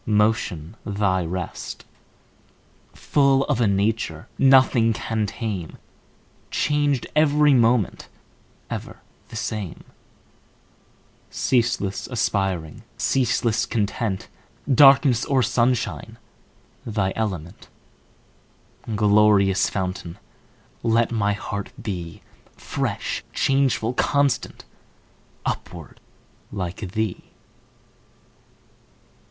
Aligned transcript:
Motion 0.07 0.75
thy 0.83 1.23
rest; 1.23 1.85
Full 2.91 3.43
of 3.45 3.61
a 3.61 3.67
nature 3.67 4.27
Nothing 4.39 4.93
can 4.93 5.27
tame, 5.27 5.77
Changed 6.49 7.05
every 7.15 7.53
moment, 7.53 8.09
Ever 8.67 9.01
the 9.29 9.35
same; 9.35 9.83
Ceaseless 11.29 12.07
aspiring, 12.07 12.81
Ceaseless 12.97 13.67
content, 13.67 14.27
Darkness 14.73 15.23
or 15.23 15.43
sunshine 15.43 16.17
Thy 16.83 17.13
element; 17.15 17.67
Glorious 18.95 19.69
fountain. 19.69 20.17
Let 20.81 21.11
my 21.11 21.33
heart 21.33 21.71
be 21.79 22.23
Fresh, 22.57 23.23
changeful, 23.33 23.93
constant, 23.93 24.65
Upward, 25.45 25.99
like 26.51 26.93
thee! 26.93 27.21